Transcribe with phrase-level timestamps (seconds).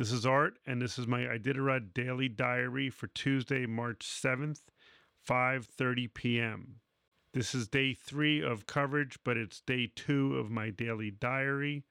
[0.00, 4.60] This is Art, and this is my Iditarod Daily Diary for Tuesday, March 7th,
[5.28, 6.76] 5.30 p.m.
[7.34, 11.84] This is day three of coverage, but it's day two of my daily diary.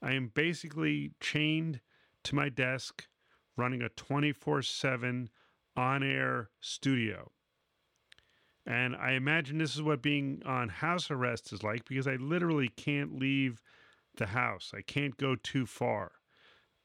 [0.00, 1.80] I am basically chained
[2.22, 3.08] to my desk
[3.56, 5.30] running a 24 7
[5.76, 7.32] on air studio.
[8.64, 12.68] And I imagine this is what being on house arrest is like because I literally
[12.68, 13.60] can't leave
[14.16, 14.70] the house.
[14.72, 16.12] I can't go too far.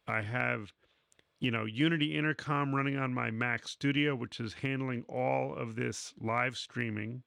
[0.09, 0.73] I have,
[1.39, 6.13] you know, Unity Intercom running on my Mac Studio, which is handling all of this
[6.19, 7.23] live streaming.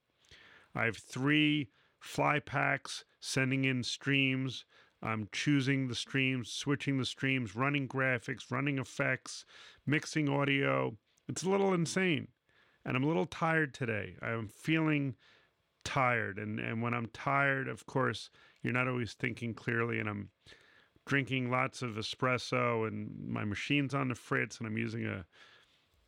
[0.74, 1.68] I have three
[2.00, 4.64] fly packs sending in streams.
[5.00, 9.44] I'm choosing the streams, switching the streams, running graphics, running effects,
[9.86, 10.96] mixing audio.
[11.28, 12.28] It's a little insane.
[12.84, 14.16] And I'm a little tired today.
[14.20, 15.14] I'm feeling
[15.84, 16.38] tired.
[16.38, 18.28] And, and when I'm tired, of course,
[18.62, 20.00] you're not always thinking clearly.
[20.00, 20.30] And I'm
[21.06, 25.24] drinking lots of espresso, and my machine's on the fritz, and I'm using a,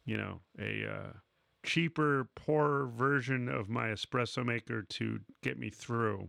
[0.05, 1.13] you know, a uh,
[1.65, 6.29] cheaper, poorer version of my espresso maker to get me through.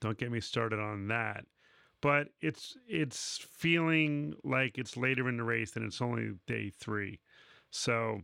[0.00, 1.44] Don't get me started on that.
[2.00, 7.20] But it's it's feeling like it's later in the race and it's only day three.
[7.70, 8.22] So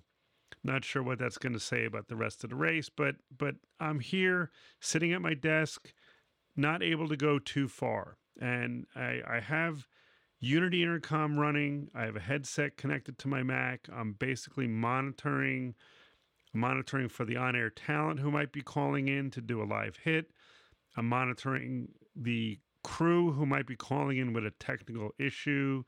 [0.65, 3.55] not sure what that's going to say about the rest of the race, but but
[3.79, 4.51] I'm here
[4.81, 5.93] sitting at my desk,
[6.57, 8.17] not able to go too far.
[8.39, 9.87] And I, I have
[10.41, 11.89] Unity Intercom running.
[11.95, 13.89] I have a headset connected to my Mac.
[13.93, 15.75] I'm basically monitoring
[16.55, 20.31] monitoring for the on-air talent who might be calling in to do a live hit.
[20.97, 25.85] I'm monitoring the crew who might be calling in with a technical issue.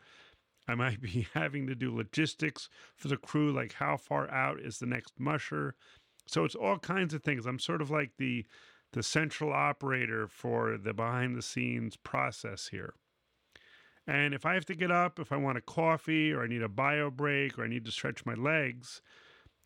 [0.68, 4.78] I might be having to do logistics for the crew, like how far out is
[4.78, 5.74] the next musher.
[6.26, 7.46] So it's all kinds of things.
[7.46, 8.46] I'm sort of like the
[8.92, 12.94] the central operator for the behind the scenes process here.
[14.06, 16.62] And if I have to get up, if I want a coffee or I need
[16.62, 19.02] a bio break or I need to stretch my legs,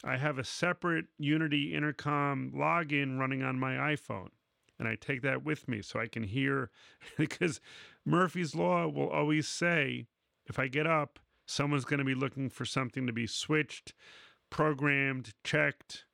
[0.02, 4.28] I have a separate Unity Intercom login running on my iPhone.
[4.78, 6.70] And I take that with me so I can hear,
[7.16, 7.60] because
[8.04, 10.06] Murphy's Law will always say
[10.46, 13.94] if I get up, someone's going to be looking for something to be switched,
[14.50, 16.04] programmed, checked,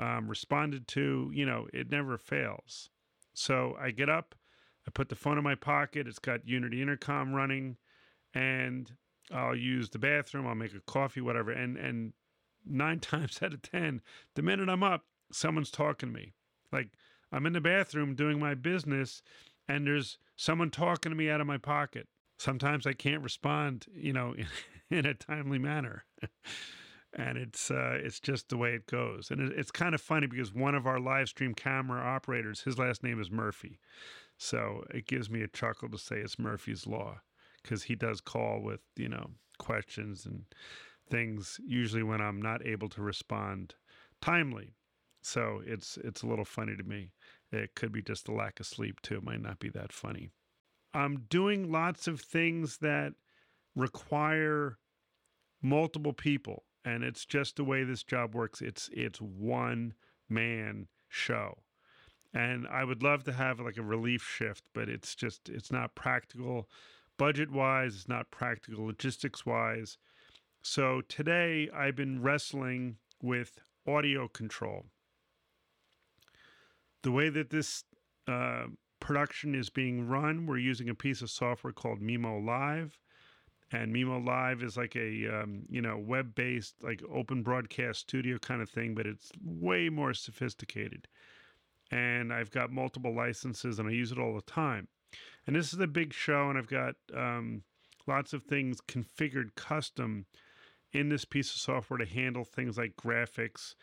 [0.00, 1.30] um, responded to.
[1.32, 2.90] You know, it never fails.
[3.34, 4.34] So I get up,
[4.86, 6.08] I put the phone in my pocket.
[6.08, 7.76] It's got Unity Intercom running,
[8.34, 8.90] and
[9.32, 10.46] I'll use the bathroom.
[10.46, 11.52] I'll make a coffee, whatever.
[11.52, 12.12] And and
[12.66, 14.00] nine times out of ten,
[14.34, 16.32] the minute I'm up, someone's talking to me.
[16.72, 16.88] Like
[17.30, 19.22] I'm in the bathroom doing my business,
[19.68, 22.08] and there's someone talking to me out of my pocket.
[22.38, 24.46] Sometimes I can't respond, you know, in,
[24.98, 26.04] in a timely manner.
[27.14, 29.30] and it's uh, it's just the way it goes.
[29.30, 32.78] And it, it's kind of funny because one of our live stream camera operators, his
[32.78, 33.78] last name is Murphy,
[34.38, 37.20] so it gives me a chuckle to say it's Murphy's Law
[37.62, 40.44] because he does call with, you know, questions and
[41.10, 43.74] things usually when I'm not able to respond
[44.22, 44.74] timely.
[45.22, 47.12] So it's it's a little funny to me.
[47.52, 49.16] It could be just the lack of sleep too.
[49.16, 50.30] It might not be that funny.
[50.94, 53.12] I'm doing lots of things that
[53.76, 54.78] require
[55.62, 58.60] multiple people and it's just the way this job works.
[58.62, 59.94] It's it's one
[60.28, 61.58] man show
[62.32, 65.94] and I would love to have like a relief shift, but it's just it's not
[65.94, 66.68] practical
[67.16, 69.98] budget wise, it's not practical logistics wise.
[70.62, 74.86] So today I've been wrestling with audio control.
[77.02, 77.84] The way that this
[78.28, 78.66] uh,
[79.00, 82.98] production is being run, we're using a piece of software called Mimo Live.
[83.72, 88.62] And Mimo Live is like a um, you know web-based like open broadcast studio kind
[88.62, 91.06] of thing, but it's way more sophisticated
[91.90, 94.88] and I've got multiple licenses and I use it all the time.
[95.46, 97.62] And this is a big show, and I've got um,
[98.06, 100.26] lots of things configured custom
[100.92, 103.74] in this piece of software to handle things like graphics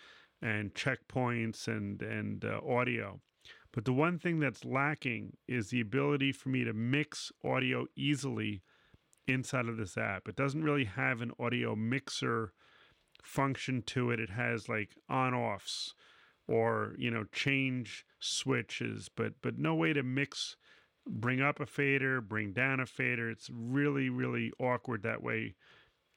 [0.42, 3.20] and checkpoints and and uh, audio.
[3.74, 8.62] But the one thing that's lacking is the ability for me to mix audio easily
[9.28, 10.28] inside of this app.
[10.28, 12.54] It doesn't really have an audio mixer
[13.22, 14.20] function to it.
[14.20, 15.94] It has like on offs
[16.48, 20.56] or you know change switches but but no way to mix
[21.08, 25.56] bring up a fader bring down a fader it's really really awkward that way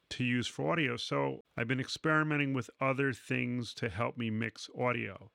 [0.08, 4.68] to use for audio so i've been experimenting with other things to help me mix
[4.78, 5.30] audio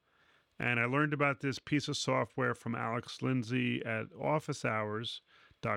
[0.60, 5.22] and i learned about this piece of software from alex lindsay at office hours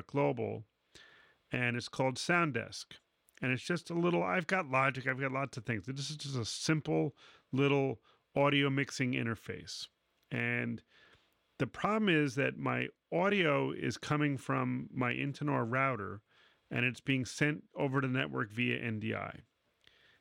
[0.06, 0.64] global
[1.52, 2.86] and it's called sounddesk
[3.40, 6.16] and it's just a little i've got logic i've got lots of things this is
[6.16, 7.14] just a simple
[7.52, 8.00] little
[8.38, 9.86] audio mixing interface.
[10.30, 10.82] And
[11.58, 16.20] the problem is that my audio is coming from my Intinor router,
[16.70, 19.40] and it's being sent over the network via NDI.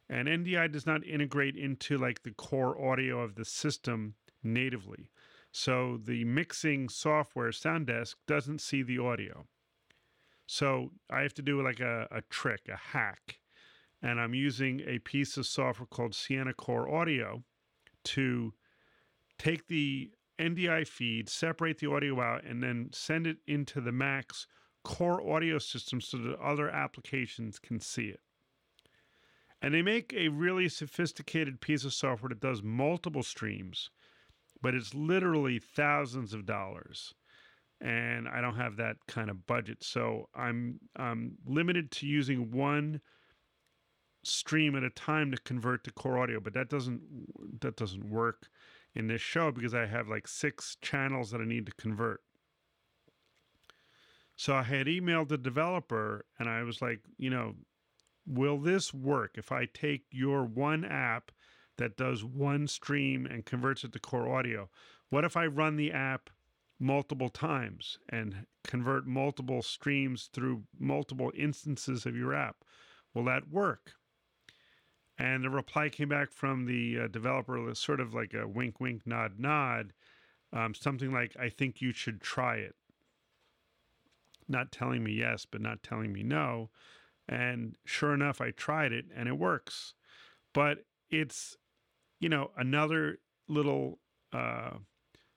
[0.09, 5.11] And NDI does not integrate into like the core audio of the system natively.
[5.51, 9.45] So the mixing software, Soundesk, doesn't see the audio.
[10.47, 13.39] So I have to do like a, a trick, a hack.
[14.01, 17.43] And I'm using a piece of software called Sienna Core Audio
[18.05, 18.53] to
[19.37, 24.47] take the NDI feed, separate the audio out, and then send it into the Mac's
[24.83, 28.21] core audio system so that other applications can see it.
[29.61, 33.89] And they make a really sophisticated piece of software that does multiple streams,
[34.61, 37.15] but it's literally thousands of dollars.
[37.79, 39.83] And I don't have that kind of budget.
[39.83, 43.01] So I'm, I'm limited to using one
[44.23, 47.01] stream at a time to convert to core audio, but that doesn't
[47.61, 48.47] that doesn't work
[48.95, 52.21] in this show because I have like six channels that I need to convert.
[54.35, 57.55] So I had emailed the developer and I was like, you know,
[58.25, 61.31] will this work if I take your one app
[61.77, 64.69] that does one stream and converts it to core audio?
[65.09, 66.29] What if I run the app
[66.79, 72.57] multiple times and convert multiple streams through multiple instances of your app?
[73.13, 73.93] Will that work?
[75.17, 78.79] And the reply came back from the uh, developer, was sort of like a wink,
[78.79, 79.93] wink, nod, nod,
[80.53, 82.75] um, something like, I think you should try it
[84.47, 86.69] not telling me yes, but not telling me no.
[87.27, 89.93] And sure enough, I tried it and it works.
[90.53, 91.57] But it's,
[92.19, 93.99] you know, another little
[94.31, 94.71] uh,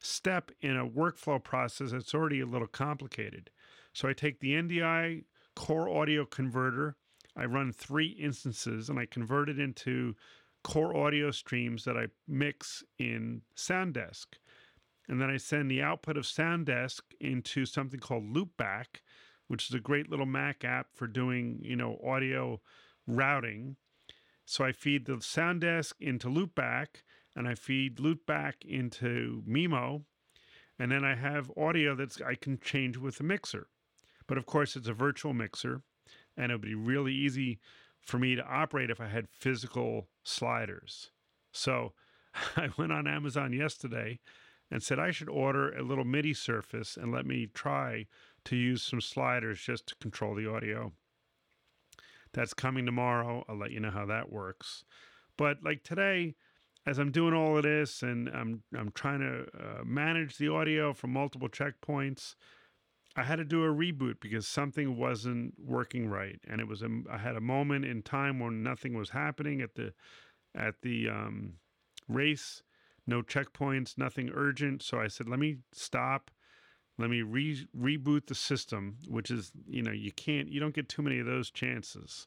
[0.01, 3.51] step in a workflow process that's already a little complicated.
[3.93, 5.25] So I take the NDI
[5.55, 6.97] core audio converter,
[7.37, 10.15] I run three instances, and I convert it into
[10.63, 14.27] core audio streams that I mix in Soundesk.
[15.09, 19.01] And then I send the output of Soundesk into something called Loopback,
[19.49, 22.61] which is a great little Mac app for doing, you know, audio
[23.07, 23.77] routing.
[24.45, 27.03] So I feed the Soundesk into Loopback
[27.41, 30.03] and I feed Loopback into Mimo.
[30.79, 33.69] And then I have audio that I can change with the mixer.
[34.27, 35.81] But of course, it's a virtual mixer
[36.37, 37.59] and it would be really easy
[37.99, 41.13] for me to operate if I had physical sliders.
[41.51, 41.95] So
[42.57, 44.21] I went on Amazon yesterday
[44.71, 48.07] and said I should order a little MIDI surface and let me try
[48.45, 50.93] to use some sliders just to control the audio.
[52.35, 53.45] That's coming tomorrow.
[53.49, 54.85] I'll let you know how that works.
[55.39, 56.35] But like today,
[56.91, 60.93] as I'm doing all of this and I'm I'm trying to uh, manage the audio
[60.93, 62.35] from multiple checkpoints,
[63.17, 66.89] I had to do a reboot because something wasn't working right, and it was a,
[67.11, 69.93] I had a moment in time when nothing was happening at the
[70.55, 71.55] at the um,
[72.09, 72.63] race
[73.11, 74.83] no checkpoints, nothing urgent.
[74.83, 76.31] So I said, let me stop.
[76.99, 80.89] Let me re- reboot the system, which is, you know, you can't, you don't get
[80.89, 82.27] too many of those chances.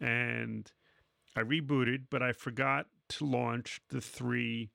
[0.00, 0.70] And
[1.34, 4.70] I rebooted, but I forgot to launch the three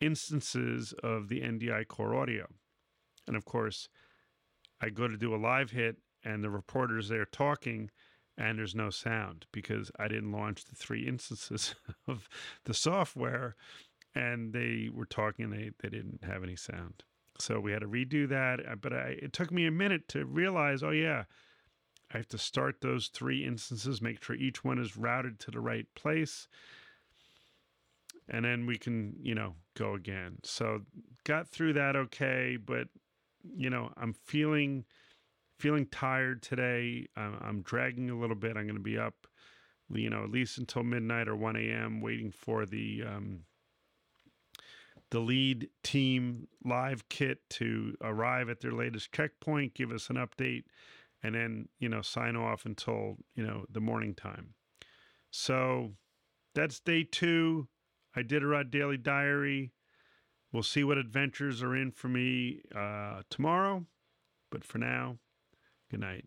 [0.00, 2.46] instances of the NDI Core Audio.
[3.26, 3.88] And of course,
[4.80, 7.90] I go to do a live hit, and the reporter's there talking,
[8.36, 11.74] and there's no sound because I didn't launch the three instances
[12.08, 12.28] of
[12.64, 13.56] the software
[14.14, 17.04] and they were talking they, they didn't have any sound.
[17.38, 18.60] So we had to redo that.
[18.66, 21.24] Uh, but I, it took me a minute to realize oh yeah
[22.12, 25.60] i have to start those three instances make sure each one is routed to the
[25.60, 26.48] right place
[28.30, 30.80] and then we can you know go again so
[31.24, 32.88] got through that okay but
[33.56, 34.84] you know i'm feeling
[35.58, 39.26] feeling tired today i'm, I'm dragging a little bit i'm going to be up
[39.92, 43.40] you know at least until midnight or 1 a.m waiting for the um,
[45.10, 50.64] the lead team live kit to arrive at their latest checkpoint, give us an update,
[51.22, 54.54] and then, you know, sign off until, you know, the morning time.
[55.30, 55.92] So
[56.54, 57.68] that's day two.
[58.16, 59.72] Iditarod Daily Diary.
[60.52, 63.86] We'll see what adventures are in for me uh, tomorrow.
[64.50, 65.18] But for now,
[65.90, 66.26] good night.